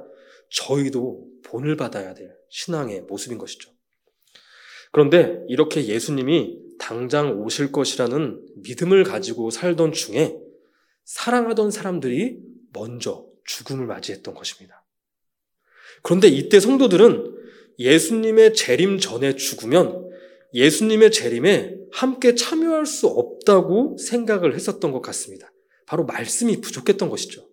저희도 0.50 1.26
본을 1.44 1.76
받아야 1.76 2.14
될 2.14 2.36
신앙의 2.50 3.02
모습인 3.02 3.38
것이죠. 3.38 3.70
그런데 4.92 5.44
이렇게 5.48 5.86
예수님이 5.86 6.58
당장 6.78 7.40
오실 7.40 7.72
것이라는 7.72 8.44
믿음을 8.56 9.04
가지고 9.04 9.50
살던 9.50 9.92
중에 9.92 10.36
사랑하던 11.04 11.70
사람들이 11.70 12.38
먼저 12.72 13.26
죽음을 13.44 13.86
맞이했던 13.86 14.34
것입니다. 14.34 14.84
그런데 16.02 16.28
이때 16.28 16.60
성도들은 16.60 17.39
예수님의 17.78 18.54
재림 18.54 18.98
전에 18.98 19.36
죽으면 19.36 20.10
예수님의 20.54 21.10
재림에 21.12 21.76
함께 21.92 22.34
참여할 22.34 22.86
수 22.86 23.06
없다고 23.06 23.96
생각을 23.98 24.54
했었던 24.54 24.92
것 24.92 25.00
같습니다. 25.02 25.52
바로 25.86 26.04
말씀이 26.04 26.60
부족했던 26.60 27.08
것이죠. 27.08 27.48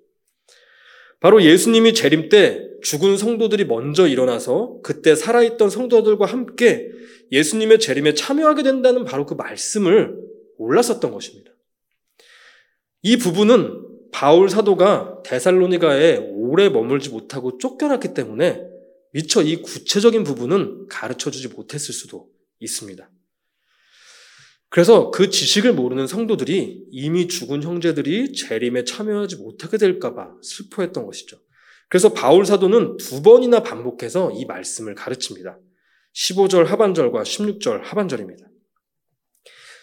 바로 1.20 1.44
예수님이 1.44 1.94
재림 1.94 2.30
때 2.30 2.62
죽은 2.84 3.18
성도들이 3.18 3.66
먼저 3.66 4.08
일어나서 4.08 4.80
그때 4.84 5.16
살아있던 5.16 5.70
성도들과 5.70 6.26
함께 6.26 6.90
예수님의 7.32 7.80
재림에 7.80 8.14
참여하게 8.14 8.64
된다는 8.64 9.04
바로 9.04 9.26
그 9.26 9.34
말씀을 9.34 10.16
몰랐었던 10.60 11.12
것입니다. 11.12 11.52
이 13.02 13.18
부분은 13.18 13.82
바울 14.12 14.50
사도가 14.50 15.22
데살로니가에 15.24 16.18
오래 16.18 16.70
머물지 16.70 17.10
못하고 17.10 17.58
쫓겨났기 17.58 18.14
때문에 18.14 18.64
미처 19.14 19.42
이 19.42 19.62
구체적인 19.62 20.24
부분은 20.24 20.88
가르쳐 20.88 21.32
주지 21.32 21.48
못했을 21.48 21.94
수도 21.94 22.30
있습니다. 22.60 23.10
그래서 24.70 25.12
그 25.12 25.30
지식을 25.30 25.74
모르는 25.74 26.08
성도들이 26.08 26.88
이미 26.92 27.28
죽은 27.28 27.64
형제들이 27.64 28.34
재림에 28.34 28.84
참여하지 28.84 29.38
못하게 29.38 29.78
될까봐 29.78 30.36
슬퍼했던 30.42 31.06
것이죠. 31.06 31.40
그래서 31.90 32.14
바울 32.14 32.46
사도는 32.46 32.98
두 32.98 33.22
번이나 33.22 33.64
반복해서 33.64 34.32
이 34.32 34.46
말씀을 34.46 34.94
가르칩니다. 34.94 35.58
15절 36.14 36.66
하반절과 36.66 37.24
16절 37.24 37.84
하반절입니다. 37.84 38.46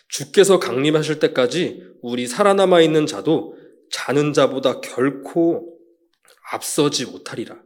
주께서 0.08 0.58
강림하실 0.58 1.18
때까지 1.18 1.82
우리 2.02 2.26
살아남아 2.26 2.82
있는 2.82 3.06
자도 3.06 3.56
자는 3.90 4.32
자보다 4.32 4.80
결코 4.80 5.78
앞서지 6.52 7.06
못하리라. 7.06 7.62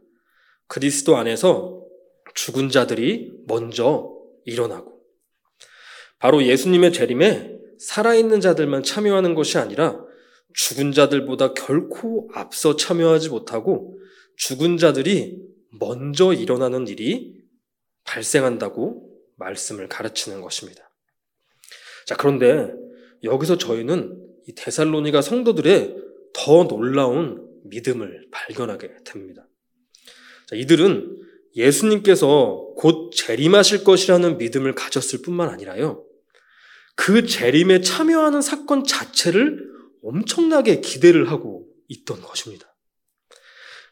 그리스도 0.69 1.17
안에서 1.17 1.83
죽은 2.35 2.69
자들이 2.69 3.33
먼저 3.47 4.15
일어나고 4.45 5.01
바로 6.19 6.43
예수님의 6.43 6.93
재림에 6.93 7.57
살아있는 7.79 8.39
자들만 8.39 8.83
참여하는 8.83 9.33
것이 9.33 9.57
아니라 9.57 9.99
죽은 10.53 10.91
자들보다 10.91 11.53
결코 11.53 12.29
앞서 12.33 12.75
참여하지 12.75 13.29
못하고 13.29 13.99
죽은 14.37 14.77
자들이 14.77 15.41
먼저 15.71 16.33
일어나는 16.33 16.87
일이 16.87 17.35
발생한다고 18.03 19.09
말씀을 19.37 19.87
가르치는 19.87 20.41
것입니다. 20.41 20.91
자, 22.05 22.15
그런데 22.15 22.71
여기서 23.23 23.57
저희는 23.57 24.27
이 24.47 24.53
데살로니가 24.53 25.21
성도들의 25.21 25.95
더 26.33 26.67
놀라운 26.67 27.47
믿음을 27.65 28.27
발견하게 28.31 28.97
됩니다. 29.03 29.47
자, 30.49 30.55
이들은 30.55 31.15
예수님께서 31.55 32.73
곧 32.75 33.11
재림하실 33.13 33.83
것이라는 33.83 34.39
믿음을 34.39 34.73
가졌을 34.73 35.21
뿐만 35.21 35.47
아니라요. 35.49 36.03
그 36.95 37.27
재림에 37.27 37.81
참여하는 37.81 38.41
사건 38.41 38.83
자체를 38.83 39.69
엄청나게 40.03 40.81
기대를 40.81 41.29
하고 41.29 41.67
있던 41.87 42.21
것입니다. 42.21 42.65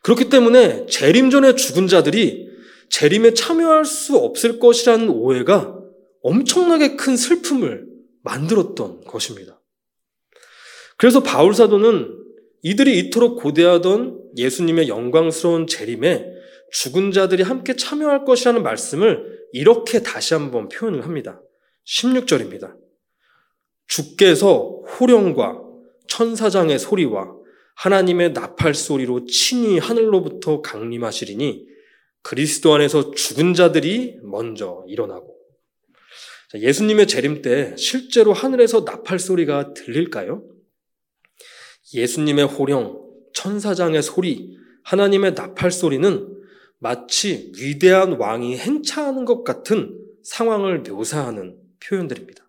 그렇기 0.01 0.29
때문에 0.29 0.87
재림 0.87 1.29
전에 1.29 1.53
죽은 1.53 1.87
자들이 1.87 2.47
재림에 2.89 3.35
참여할 3.35 3.85
수 3.85 4.17
없을 4.17 4.57
것이라는 4.57 5.09
오해가 5.09 5.77
엄청나게 6.23 6.95
큰 6.95 7.17
슬픔을 7.17 7.85
만들었던 8.23 9.01
것입니다. 9.01 9.61
그래서 10.97 11.21
바울 11.21 11.53
사도는 11.53 12.17
이들이 12.63 12.97
이토록 12.97 13.41
고대하던 13.43 14.31
예수님의 14.37 14.87
영광스러운 14.87 15.67
재림에 15.67 16.36
죽은 16.71 17.11
자들이 17.11 17.43
함께 17.43 17.75
참여할 17.75 18.25
것이라는 18.25 18.63
말씀을 18.63 19.47
이렇게 19.53 20.01
다시 20.01 20.33
한번 20.33 20.67
표현을 20.69 21.03
합니다. 21.03 21.41
16절입니다. 21.85 22.75
주께서 23.87 24.81
호령과 24.99 25.61
천사장의 26.07 26.79
소리와 26.79 27.33
하나님의 27.75 28.33
나팔 28.33 28.73
소리로 28.73 29.25
친히 29.25 29.77
하늘로부터 29.77 30.61
강림하시리니 30.61 31.67
그리스도 32.23 32.73
안에서 32.73 33.11
죽은 33.11 33.53
자들이 33.53 34.17
먼저 34.23 34.83
일어나고 34.87 35.37
예수님의 36.55 37.07
재림 37.07 37.41
때 37.41 37.75
실제로 37.77 38.33
하늘에서 38.33 38.81
나팔 38.81 39.19
소리가 39.19 39.73
들릴까요? 39.73 40.43
예수님의 41.93 42.45
호령, 42.45 43.01
천사장의 43.33 44.01
소리, 44.01 44.57
하나님의 44.83 45.33
나팔 45.33 45.71
소리는 45.71 46.36
마치 46.79 47.51
위대한 47.57 48.13
왕이 48.13 48.57
행차하는 48.57 49.25
것 49.25 49.43
같은 49.43 49.97
상황을 50.23 50.81
묘사하는 50.81 51.57
표현들입니다. 51.79 52.47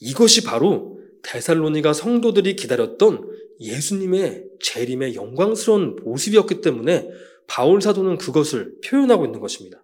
이것이 0.00 0.44
바로 0.44 0.98
데살로니가 1.22 1.92
성도들이 1.92 2.56
기다렸던 2.56 3.26
예수님의 3.60 4.44
재림의 4.60 5.14
영광스러운 5.14 5.96
모습이었기 6.04 6.60
때문에 6.60 7.08
바울 7.46 7.80
사도는 7.80 8.18
그것을 8.18 8.74
표현하고 8.84 9.24
있는 9.24 9.40
것입니다. 9.40 9.82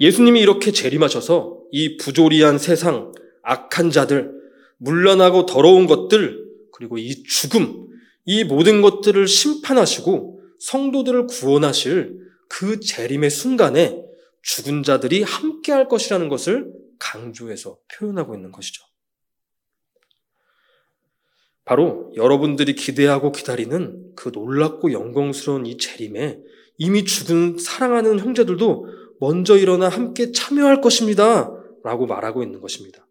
예수님이 0.00 0.40
이렇게 0.40 0.72
재림하셔서 0.72 1.60
이 1.70 1.96
부조리한 1.98 2.58
세상, 2.58 3.12
악한 3.42 3.90
자들, 3.90 4.32
물러나고 4.78 5.46
더러운 5.46 5.86
것들, 5.86 6.44
그리고 6.72 6.98
이 6.98 7.22
죽음, 7.22 7.86
이 8.24 8.42
모든 8.42 8.82
것들을 8.82 9.28
심판하시고 9.28 10.40
성도들을 10.58 11.26
구원하실 11.26 12.23
그 12.54 12.78
재림의 12.78 13.30
순간에 13.30 14.00
죽은 14.42 14.84
자들이 14.84 15.24
함께 15.24 15.72
할 15.72 15.88
것이라는 15.88 16.28
것을 16.28 16.72
강조해서 17.00 17.78
표현하고 17.92 18.36
있는 18.36 18.52
것이죠. 18.52 18.84
바로 21.64 22.12
여러분들이 22.14 22.76
기대하고 22.76 23.32
기다리는 23.32 24.12
그 24.14 24.28
놀랍고 24.32 24.92
영광스러운 24.92 25.66
이 25.66 25.78
재림에 25.78 26.38
이미 26.78 27.04
죽은 27.04 27.58
사랑하는 27.58 28.20
형제들도 28.20 28.86
먼저 29.18 29.56
일어나 29.56 29.88
함께 29.88 30.30
참여할 30.30 30.80
것입니다. 30.80 31.50
라고 31.82 32.06
말하고 32.06 32.44
있는 32.44 32.60
것입니다. 32.60 33.04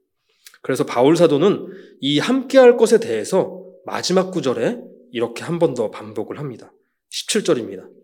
그래서 0.61 0.85
바울 0.85 1.17
사도는 1.17 1.67
이 1.99 2.19
함께 2.19 2.59
할 2.59 2.77
것에 2.77 2.97
대해서 2.99 3.61
마지막 3.85 4.31
구절에 4.31 4.79
이렇게 5.11 5.43
한 5.43 5.59
번 5.59 5.73
더 5.73 5.91
반복을 5.91 6.39
합니다. 6.39 6.71
17절입니다. 7.11 8.02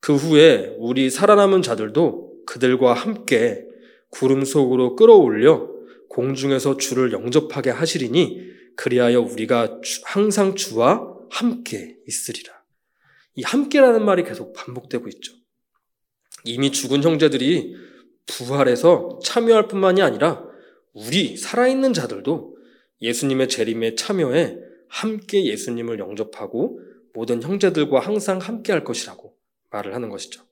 그 0.00 0.14
후에 0.14 0.74
우리 0.78 1.10
살아남은 1.10 1.62
자들도 1.62 2.44
그들과 2.46 2.94
함께 2.94 3.66
구름 4.10 4.44
속으로 4.44 4.96
끌어올려 4.96 5.68
공중에서 6.08 6.76
주를 6.76 7.12
영접하게 7.12 7.70
하시리니 7.70 8.48
그리하여 8.76 9.20
우리가 9.20 9.80
항상 10.04 10.54
주와 10.54 11.14
함께 11.30 11.96
있으리라. 12.06 12.54
이 13.34 13.42
함께라는 13.42 14.04
말이 14.04 14.24
계속 14.24 14.52
반복되고 14.52 15.08
있죠. 15.08 15.34
이미 16.44 16.72
죽은 16.72 17.02
형제들이 17.02 17.74
부활해서 18.26 19.18
참여할 19.22 19.68
뿐만이 19.68 20.02
아니라 20.02 20.44
우리 20.92 21.36
살아있는 21.36 21.92
자들도 21.92 22.56
예수님의 23.02 23.48
재림에 23.48 23.94
참여해 23.94 24.58
함께 24.88 25.44
예수님을 25.44 25.98
영접하고 25.98 26.80
모든 27.14 27.42
형제들과 27.42 28.00
항상 28.00 28.38
함께 28.38 28.72
할 28.72 28.84
것이라고 28.84 29.37
말을 29.70 29.94
하는 29.94 30.08
것이죠. 30.08 30.42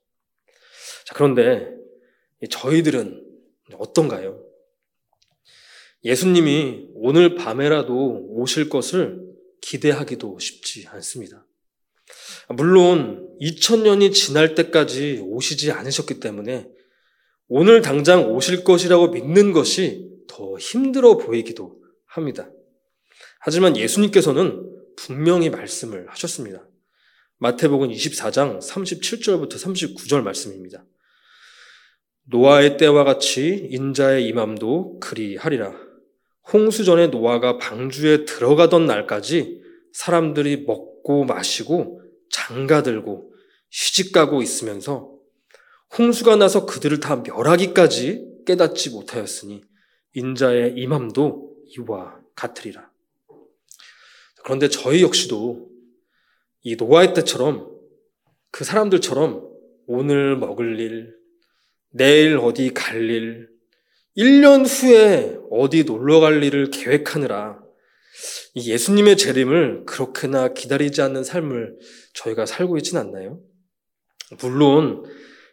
자, 1.05 1.13
그런데 1.15 1.73
저희들은 2.49 3.25
어떤가요? 3.77 4.43
예수님이 6.03 6.89
오늘 6.93 7.35
밤에라도 7.35 8.27
오실 8.29 8.69
것을 8.69 9.27
기대하기도 9.61 10.39
쉽지 10.39 10.87
않습니다. 10.87 11.45
물론 12.49 13.35
2000년이 13.41 14.13
지날 14.13 14.55
때까지 14.55 15.21
오시지 15.25 15.71
않으셨기 15.71 16.19
때문에 16.19 16.69
오늘 17.49 17.81
당장 17.81 18.31
오실 18.31 18.63
것이라고 18.63 19.09
믿는 19.09 19.51
것이 19.53 20.09
더 20.27 20.57
힘들어 20.57 21.17
보이기도 21.17 21.81
합니다. 22.05 22.49
하지만 23.39 23.75
예수님께서는 23.77 24.95
분명히 24.95 25.49
말씀을 25.49 26.09
하셨습니다. 26.09 26.67
마태복음 27.39 27.89
24장 27.89 28.59
37절부터 28.59 29.53
39절 29.53 30.23
말씀입니다. 30.23 30.83
노아의 32.23 32.77
때와 32.77 33.03
같이 33.03 33.67
인자의 33.69 34.25
임함도 34.25 34.99
그리하리라. 34.99 35.73
홍수 36.51 36.83
전에 36.83 37.07
노아가 37.07 37.57
방주에 37.57 38.25
들어가던 38.25 38.87
날까지 38.87 39.61
사람들이 39.93 40.63
먹고 40.65 41.25
마시고 41.25 42.01
장가들고 42.31 43.31
시집가고 43.69 44.41
있으면서 44.41 45.13
홍수가 45.97 46.37
나서 46.37 46.65
그들을 46.65 46.99
다 46.99 47.17
멸하기까지 47.17 48.43
깨닫지 48.47 48.89
못하였으니 48.89 49.61
인자의 50.13 50.73
임함도 50.75 51.55
이와 51.77 52.19
같으리라. 52.35 52.89
그런데 54.43 54.69
저희 54.69 55.03
역시도 55.03 55.76
이 56.67 56.75
노아의 56.75 57.13
때처럼 57.13 57.65
그 58.51 58.65
사람들처럼 58.65 59.41
오늘 59.87 60.35
먹을 60.35 60.77
일, 60.81 61.15
내일 61.93 62.37
어디 62.37 62.73
갈 62.73 63.09
일, 63.09 63.47
1년 64.17 64.65
후에 64.67 65.37
어디 65.49 65.85
놀러 65.85 66.19
갈 66.19 66.43
일을 66.43 66.69
계획하느라 66.69 67.57
예수님의 68.57 69.15
재림을 69.15 69.85
그렇게나 69.85 70.49
기다리지 70.49 71.01
않는 71.03 71.23
삶을 71.23 71.77
저희가 72.15 72.45
살고 72.45 72.75
있진 72.79 72.97
않나요? 72.97 73.39
물론 74.41 75.05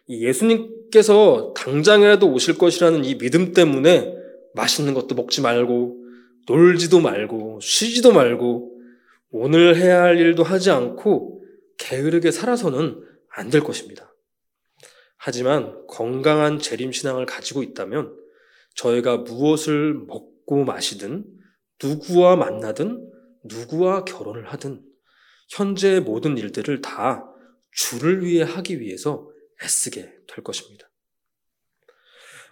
예수님께서 0.09 1.53
당장이라도 1.55 2.29
오실 2.29 2.57
것이라는 2.57 3.05
이 3.05 3.17
믿음 3.17 3.53
때문에 3.53 4.13
맛있는 4.53 4.93
것도 4.93 5.15
먹지 5.15 5.39
말고 5.39 5.95
놀지도 6.45 6.99
말고 6.99 7.61
쉬지도 7.61 8.11
말고 8.11 8.74
오늘 9.29 9.75
해야 9.75 10.03
할 10.03 10.17
일도 10.17 10.43
하지 10.43 10.71
않고 10.71 11.43
게으르게 11.77 12.31
살아서는 12.31 13.03
안 13.29 13.49
될 13.49 13.61
것입니다. 13.61 14.13
하지만 15.17 15.85
건강한 15.87 16.59
재림신앙을 16.59 17.25
가지고 17.25 17.63
있다면 17.63 18.15
저희가 18.75 19.17
무엇을 19.17 19.93
먹고 19.93 20.63
마시든 20.63 21.25
누구와 21.83 22.35
만나든 22.35 23.09
누구와 23.43 24.05
결혼을 24.05 24.45
하든 24.53 24.81
현재의 25.49 26.01
모든 26.01 26.37
일들을 26.37 26.81
다 26.81 27.29
주를 27.71 28.23
위해 28.23 28.43
하기 28.43 28.79
위해서 28.79 29.29
애쓰게 29.63 30.01
될 30.27 30.43
것입니다. 30.43 30.89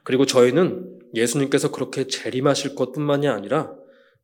그리고 0.04 0.26
저희는 0.26 1.00
예수님께서 1.14 1.72
그렇게 1.72 2.08
재림하실 2.08 2.76
것 2.76 2.92
뿐만이 2.92 3.28
아니라 3.28 3.74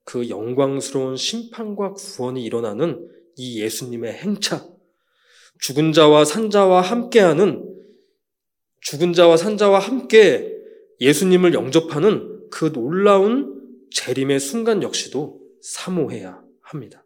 그 0.09 0.27
영광스러운 0.27 1.17
심판과 1.17 1.93
구원이 1.93 2.43
일어나는 2.43 3.07
이 3.35 3.61
예수님의 3.61 4.11
행차, 4.13 4.67
죽은 5.59 5.93
자와 5.93 6.25
산자와 6.25 6.81
함께하는 6.81 7.63
죽은 8.81 9.13
자와 9.13 9.37
산자와 9.37 9.77
함께 9.77 10.51
예수님을 10.99 11.53
영접하는 11.53 12.49
그 12.49 12.73
놀라운 12.73 13.85
재림의 13.93 14.39
순간 14.39 14.81
역시도 14.81 15.41
사모해야 15.61 16.41
합니다. 16.61 17.05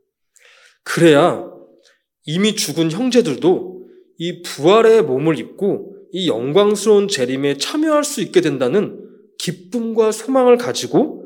그래야 0.83 1.45
이미 2.25 2.55
죽은 2.55 2.89
형제들도 2.89 3.85
이 4.17 4.41
부활의 4.43 5.01
몸을 5.01 5.39
입고 5.39 6.07
이 6.13 6.29
영광스러운 6.29 7.09
재림에 7.09 7.57
참여할 7.57 8.05
수 8.05 8.21
있게 8.21 8.39
된다는 8.39 8.97
기쁨과 9.39 10.13
소망을 10.13 10.57
가지고 10.57 11.22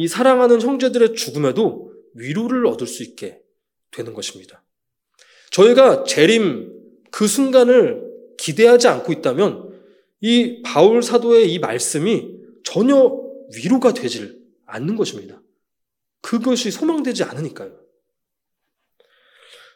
이 0.00 0.08
사랑하는 0.08 0.62
형제들의 0.62 1.14
죽음에도 1.14 1.92
위로를 2.14 2.66
얻을 2.66 2.86
수 2.86 3.02
있게 3.02 3.42
되는 3.90 4.14
것입니다. 4.14 4.64
저희가 5.50 6.04
재림 6.04 6.72
그 7.10 7.26
순간을 7.26 8.02
기대하지 8.38 8.88
않고 8.88 9.12
있다면 9.12 9.78
이 10.22 10.62
바울 10.62 11.02
사도의 11.02 11.52
이 11.52 11.58
말씀이 11.58 12.30
전혀 12.64 13.14
위로가 13.54 13.92
되질 13.92 14.42
않는 14.64 14.96
것입니다. 14.96 15.42
그것이 16.22 16.70
소망되지 16.70 17.24
않으니까요. 17.24 17.78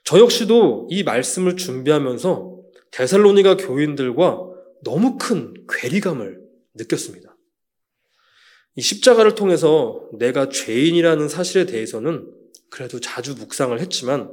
저 0.04 0.18
역시도 0.18 0.88
이 0.90 1.02
말씀을 1.02 1.58
준비하면서 1.58 2.62
데살로니가 2.92 3.58
교인들과 3.58 4.40
너무 4.84 5.18
큰 5.18 5.52
괴리감을 5.68 6.40
느꼈습니다. 6.76 7.33
이 8.76 8.80
십자가를 8.80 9.34
통해서 9.34 10.08
내가 10.12 10.48
죄인이라는 10.48 11.28
사실에 11.28 11.66
대해서는 11.66 12.28
그래도 12.70 12.98
자주 13.00 13.34
묵상을 13.34 13.78
했지만 13.80 14.32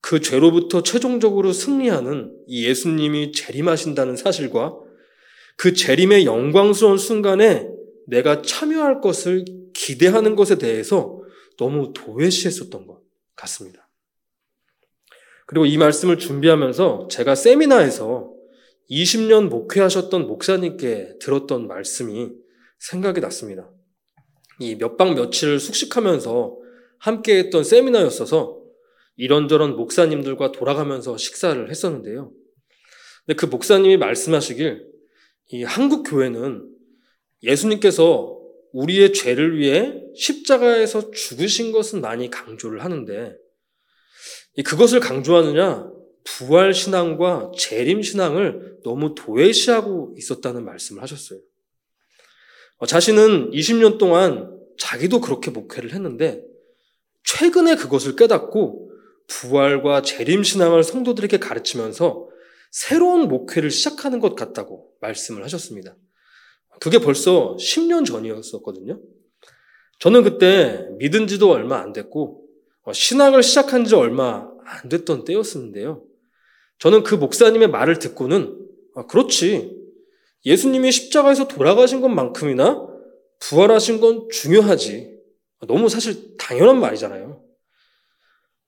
그 0.00 0.20
죄로부터 0.20 0.82
최종적으로 0.82 1.52
승리하는 1.52 2.34
이 2.46 2.66
예수님이 2.66 3.32
재림하신다는 3.32 4.16
사실과 4.16 4.74
그 5.56 5.72
재림의 5.72 6.26
영광스러운 6.26 6.98
순간에 6.98 7.68
내가 8.06 8.42
참여할 8.42 9.00
것을 9.00 9.44
기대하는 9.72 10.36
것에 10.36 10.56
대해서 10.56 11.22
너무 11.56 11.92
도외시했었던 11.94 12.86
것 12.86 13.00
같습니다. 13.36 13.88
그리고 15.46 15.66
이 15.66 15.76
말씀을 15.76 16.18
준비하면서 16.18 17.08
제가 17.10 17.34
세미나에서 17.34 18.32
20년 18.90 19.48
목회하셨던 19.48 20.26
목사님께 20.26 21.18
들었던 21.20 21.66
말씀이 21.66 22.30
생각이 22.90 23.20
났습니다. 23.20 23.70
이 24.60 24.76
몇 24.76 24.96
박 24.96 25.14
며칠 25.14 25.58
숙식하면서 25.58 26.56
함께 26.98 27.38
했던 27.38 27.64
세미나였어서 27.64 28.62
이런저런 29.16 29.76
목사님들과 29.76 30.52
돌아가면서 30.52 31.16
식사를 31.16 31.70
했었는데요. 31.70 32.32
근데 33.26 33.36
그 33.36 33.46
목사님이 33.46 33.96
말씀하시길 33.96 34.86
이 35.52 35.62
한국 35.62 36.04
교회는 36.04 36.68
예수님께서 37.42 38.38
우리의 38.72 39.12
죄를 39.12 39.58
위해 39.58 40.00
십자가에서 40.16 41.10
죽으신 41.10 41.72
것은 41.72 42.00
많이 42.00 42.30
강조를 42.30 42.82
하는데 42.84 43.36
그것을 44.64 45.00
강조하느냐 45.00 45.90
부활 46.24 46.72
신앙과 46.74 47.52
재림 47.56 48.02
신앙을 48.02 48.78
너무 48.82 49.14
도외시하고 49.14 50.14
있었다는 50.16 50.64
말씀을 50.64 51.02
하셨어요. 51.02 51.40
어, 52.78 52.86
자신은 52.86 53.50
20년 53.50 53.98
동안 53.98 54.50
자기도 54.78 55.20
그렇게 55.20 55.50
목회를 55.50 55.92
했는데 55.92 56.42
최근에 57.24 57.76
그것을 57.76 58.16
깨닫고 58.16 58.90
부활과 59.26 60.02
재림 60.02 60.42
신앙을 60.42 60.82
성도들에게 60.82 61.38
가르치면서 61.38 62.28
새로운 62.70 63.28
목회를 63.28 63.70
시작하는 63.70 64.18
것 64.20 64.34
같다고 64.34 64.90
말씀을 65.00 65.44
하셨습니다. 65.44 65.96
그게 66.80 66.98
벌써 66.98 67.56
10년 67.58 68.04
전이었었거든요. 68.04 69.00
저는 70.00 70.24
그때 70.24 70.88
믿은 70.98 71.26
지도 71.26 71.50
얼마 71.50 71.80
안 71.80 71.92
됐고, 71.92 72.44
어, 72.82 72.92
신앙을 72.92 73.42
시작한 73.42 73.84
지 73.84 73.94
얼마 73.94 74.48
안 74.64 74.88
됐던 74.88 75.24
때였었는데요. 75.24 76.04
저는 76.78 77.04
그 77.04 77.14
목사님의 77.14 77.68
말을 77.68 77.98
듣고는, 77.98 78.58
아, 78.96 79.06
그렇지. 79.06 79.83
예수님이 80.44 80.92
십자가에서 80.92 81.48
돌아가신 81.48 82.00
것만큼이나 82.00 82.86
부활하신 83.40 84.00
건 84.00 84.28
중요하지. 84.30 85.14
너무 85.66 85.88
사실 85.88 86.36
당연한 86.36 86.80
말이잖아요. 86.80 87.42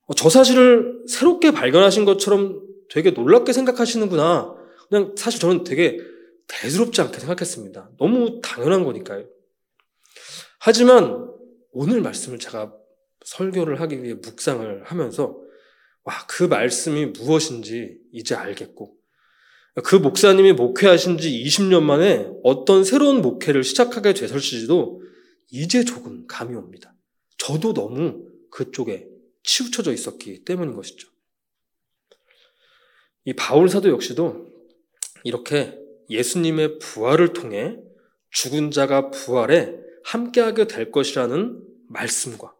어, 0.07 0.13
저 0.15 0.29
사실을 0.29 1.03
새롭게 1.07 1.51
발견하신 1.51 2.05
것처럼 2.05 2.61
되게 2.89 3.11
놀랍게 3.11 3.53
생각하시는구나. 3.53 4.55
그냥 4.89 5.13
사실 5.17 5.39
저는 5.39 5.63
되게 5.63 5.97
대수롭지 6.47 7.01
않게 7.01 7.19
생각했습니다. 7.19 7.91
너무 7.97 8.39
당연한 8.41 8.83
거니까요. 8.83 9.25
하지만 10.59 11.27
오늘 11.71 12.01
말씀을 12.01 12.39
제가 12.39 12.73
설교를 13.25 13.81
하기 13.81 14.01
위해 14.01 14.15
묵상을 14.15 14.83
하면서 14.85 15.37
와, 16.03 16.13
그 16.27 16.43
말씀이 16.43 17.07
무엇인지 17.07 17.99
이제 18.13 18.33
알겠고 18.33 18.96
그 19.83 19.95
목사님이 19.95 20.53
목회하신 20.53 21.19
지 21.19 21.29
20년 21.43 21.83
만에 21.83 22.27
어떤 22.43 22.83
새로운 22.83 23.21
목회를 23.21 23.63
시작하게 23.63 24.13
되설지도 24.13 25.03
이제 25.51 25.85
조금 25.85 26.25
감이 26.27 26.55
옵니다. 26.55 26.95
저도 27.37 27.73
너무 27.73 28.25
그쪽에 28.49 29.07
치우쳐져 29.43 29.93
있었기 29.93 30.43
때문인 30.45 30.75
것이죠. 30.75 31.09
이 33.25 33.33
바울 33.33 33.69
사도 33.69 33.89
역시도 33.89 34.51
이렇게 35.23 35.77
예수님의 36.09 36.79
부활을 36.79 37.33
통해 37.33 37.77
죽은 38.31 38.71
자가 38.71 39.11
부활에 39.11 39.75
함께하게 40.03 40.67
될 40.67 40.91
것이라는 40.91 41.61
말씀과 41.89 42.55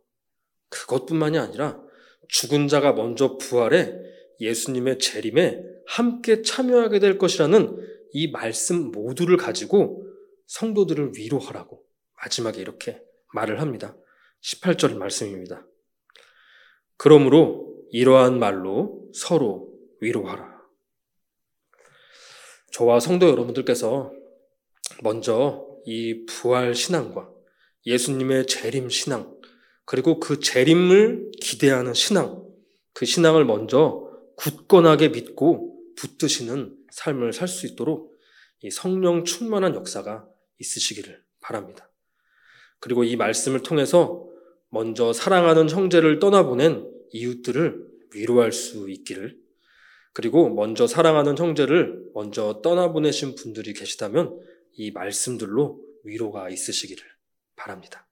그것뿐만이 0.69 1.39
아니라 1.39 1.81
죽은 2.27 2.67
자가 2.67 2.93
먼저 2.93 3.37
부활해 3.37 3.93
예수님의 4.39 4.99
재림에 4.99 5.76
함께 5.87 6.41
참여하게 6.41 6.99
될 6.99 7.17
것이라는 7.17 7.77
이 8.11 8.29
말씀 8.29 8.91
모두를 8.91 9.37
가지고 9.37 10.05
성도들을 10.47 11.13
위로하라고 11.15 11.83
마지막에 12.21 12.61
이렇게 12.61 13.01
말을 13.33 13.61
합니다. 13.61 13.95
18절 14.43 14.97
말씀입니다. 14.97 15.65
그러므로 16.97 17.75
이러한 17.91 18.39
말로 18.39 19.09
서로 19.13 19.73
위로하라. 20.01 20.57
저와 22.71 22.99
성도 22.99 23.29
여러분들께서 23.29 24.11
먼저 25.03 25.65
이 25.85 26.25
부활 26.25 26.75
신앙과 26.75 27.29
예수님의 27.85 28.47
재림 28.47 28.89
신앙, 28.89 29.35
그리고 29.85 30.19
그 30.19 30.39
재림을 30.41 31.31
기대하는 31.41 31.93
신앙, 31.93 32.45
그 32.93 33.05
신앙을 33.05 33.45
먼저 33.45 34.05
굳건하게 34.35 35.09
믿고 35.09 35.76
붙드시는 35.97 36.77
삶을 36.91 37.33
살 37.33 37.47
수 37.47 37.65
있도록 37.67 38.17
이 38.61 38.71
성령 38.71 39.23
충만한 39.23 39.75
역사가 39.75 40.27
있으시기를 40.59 41.23
바랍니다. 41.41 41.91
그리고 42.79 43.03
이 43.03 43.15
말씀을 43.15 43.61
통해서 43.61 44.27
먼저 44.69 45.13
사랑하는 45.13 45.69
형제를 45.69 46.19
떠나보낸 46.19 46.89
이웃들을 47.11 47.87
위로할 48.13 48.51
수 48.51 48.89
있기를 48.89 49.37
그리고 50.13 50.49
먼저 50.49 50.87
사랑하는 50.87 51.37
형제를 51.37 52.09
먼저 52.13 52.61
떠나보내신 52.63 53.35
분들이 53.35 53.73
계시다면 53.73 54.39
이 54.73 54.91
말씀들로 54.91 55.83
위로가 56.03 56.49
있으시기를 56.49 57.03
바랍니다. 57.55 58.06